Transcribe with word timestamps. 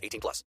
18 0.00 0.20
plus. 0.20 0.44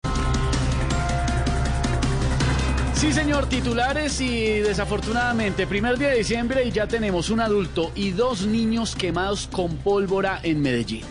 Sí, 2.94 3.14
señor, 3.14 3.48
titulares 3.48 4.20
y 4.22 4.60
desafortunadamente, 4.60 5.68
primer 5.68 6.00
día 6.00 6.10
de 6.10 6.18
diciembre 6.18 6.64
y 6.66 6.72
ya 6.72 6.88
tenemos 6.88 7.30
un 7.30 7.40
adulto 7.40 7.92
y 7.94 8.10
dos 8.10 8.48
niños 8.48 8.96
quemados 8.96 9.48
con 9.52 9.78
pólvora 9.78 10.40
en 10.42 10.62
Medellín. 10.62 11.04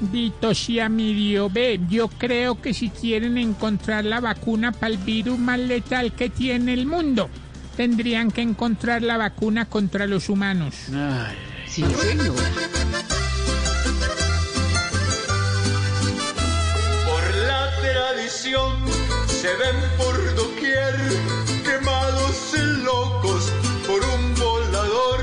Dito 0.00 0.54
sea 0.54 0.88
mi 0.88 1.12
Dios, 1.12 1.52
ve, 1.52 1.78
yo 1.90 2.08
creo 2.08 2.62
que 2.62 2.72
si 2.72 2.88
quieren 2.88 3.36
encontrar 3.36 4.06
la 4.06 4.20
vacuna 4.20 4.72
para 4.72 4.92
el 4.92 4.98
virus 4.98 5.38
más 5.38 5.58
letal 5.58 6.12
que 6.12 6.30
tiene 6.30 6.72
el 6.72 6.86
mundo, 6.86 7.28
tendrían 7.76 8.30
que 8.30 8.40
encontrar 8.40 9.02
la 9.02 9.18
vacuna 9.18 9.66
contra 9.66 10.06
los 10.06 10.30
humanos. 10.30 10.74
Ay, 10.94 11.36
Sí, 11.66 11.84
señor. 11.84 12.77
Se 19.40 19.54
ven 19.54 19.76
por 19.96 20.34
doquier 20.34 20.96
quemados 21.62 22.54
y 22.54 22.82
locos 22.82 23.52
por 23.86 24.00
un 24.02 24.34
volador. 24.34 25.20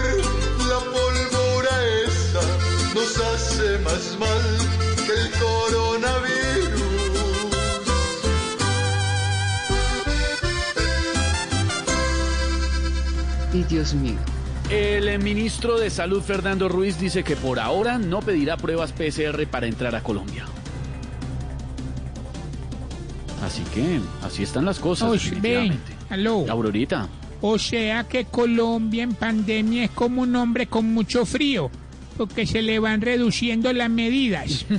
La 0.70 0.80
pólvora 0.80 1.76
esa 2.08 2.40
nos 2.94 3.20
hace 3.20 3.78
más 3.80 4.18
mal 4.18 4.42
que 5.06 5.14
el 5.22 5.32
coronavirus. 5.32 6.82
Y 13.54 13.64
Dios 13.64 13.94
mío. 13.96 14.20
El 14.70 15.20
ministro 15.20 15.78
de 15.78 15.90
Salud, 15.90 16.22
Fernando 16.22 16.70
Ruiz, 16.70 16.98
dice 16.98 17.26
que 17.26 17.36
por 17.36 17.60
ahora 17.60 17.98
no 17.98 18.22
pedirá 18.22 18.56
pruebas 18.56 18.94
PCR 18.94 19.46
para 19.48 19.68
entrar 19.68 19.94
a 19.94 20.02
Colombia. 20.02 20.46
Así 23.46 23.62
que, 23.76 24.00
así 24.24 24.42
están 24.42 24.66
las 24.66 24.80
cosas. 24.80 25.10
Oye, 25.10 25.40
ven, 25.40 25.80
aló. 26.10 26.46
Aurorita. 26.50 27.08
O 27.42 27.60
sea 27.60 28.06
que 28.06 28.26
Colombia 28.26 29.04
en 29.04 29.14
pandemia 29.14 29.84
es 29.84 29.92
como 29.92 30.24
un 30.24 30.36
hombre 30.36 30.66
con 30.66 30.92
mucho 30.92 31.28
frío, 31.28 31.70
porque 32.18 32.48
se 32.48 32.64
le 32.64 32.80
van 32.80 33.02
reduciendo 33.02 33.72
las 33.72 33.90
medidas. 33.90 34.66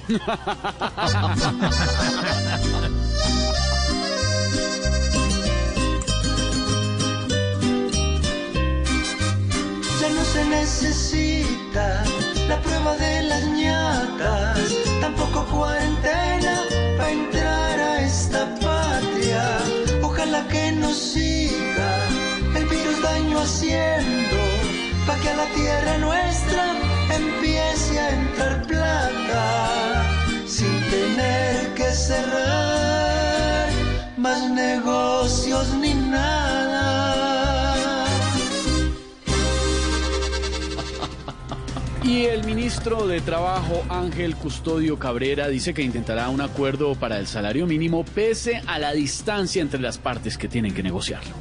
Ya 10.01 10.11
no 10.11 10.25
se 10.25 10.45
necesita 10.45 12.05
Siga 20.93 22.09
el 22.55 22.65
virus 22.67 23.03
daño 23.03 23.41
haciendo, 23.41 24.37
para 25.07 25.21
que 25.21 25.29
a 25.29 25.37
la 25.37 25.47
tierra 25.47 25.99
nuestra 25.99 26.75
empiece 27.15 27.99
a 27.99 28.11
entrar 28.11 28.63
plata, 28.67 30.05
sin 30.47 30.81
tener 30.91 31.75
que 31.75 31.91
cerrar 31.93 33.69
más 34.17 34.49
negocios 34.51 35.69
ni 35.75 35.95
nada. 35.95 36.46
Y 42.03 42.25
el 42.27 42.45
ministro 42.45 43.07
de 43.07 43.21
Trabajo, 43.21 43.85
Ángel 43.89 44.37
Custodio 44.37 44.99
Cabrera, 44.99 45.49
dice 45.49 45.75
que 45.75 45.83
intentará 45.83 46.29
un 46.29 46.41
acuerdo 46.41 46.95
para 46.95 47.19
el 47.19 47.27
salario 47.27 47.67
mínimo 47.67 48.05
pese 48.05 48.63
a 48.67 48.79
la 48.79 48.93
distancia 48.93 49.61
entre 49.61 49.81
las 49.81 49.99
partes 49.99 50.39
que 50.39 50.49
tienen 50.49 50.73
que 50.73 50.83
negociarlo. 50.83 51.35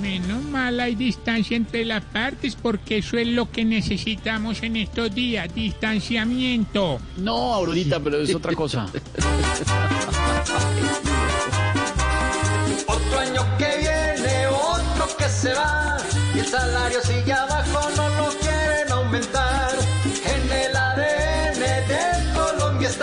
Menos 0.00 0.42
mal 0.44 0.80
hay 0.80 0.94
distancia 0.94 1.56
entre 1.56 1.84
las 1.84 2.02
partes, 2.04 2.56
porque 2.56 2.98
eso 2.98 3.18
es 3.18 3.26
lo 3.28 3.50
que 3.50 3.64
necesitamos 3.64 4.62
en 4.62 4.76
estos 4.76 5.14
días, 5.14 5.54
distanciamiento. 5.54 6.98
No, 7.18 7.54
Aurorita, 7.54 8.00
pero 8.00 8.20
es 8.20 8.34
otra 8.34 8.54
cosa. 8.54 8.86
Otro 12.86 13.18
año 13.18 13.46
que 13.58 13.78
viene, 13.78 14.46
otro 14.46 15.16
que 15.16 15.28
se 15.28 15.52
va, 15.54 15.96
y 16.34 16.38
el 16.38 16.46
salario 16.46 17.00
sigue 17.02 17.32
abajo, 17.32 17.90
no 17.96 18.01